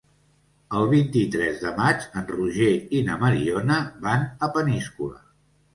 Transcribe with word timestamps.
El 0.79 0.87
vint-i-tres 0.93 1.61
de 1.65 1.75
maig 1.81 2.09
en 2.23 2.25
Roger 2.33 2.73
i 3.01 3.03
na 3.11 3.19
Mariona 3.27 3.79
van 4.09 4.29
a 4.49 4.53
Peníscola. 4.59 5.25